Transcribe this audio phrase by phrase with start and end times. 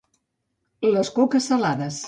[0.95, 1.99] Les coques salades